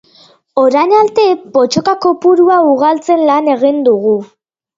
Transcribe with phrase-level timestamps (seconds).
[0.61, 4.17] Orain arte pottoka kopurua ugaltzen lan egin dugu.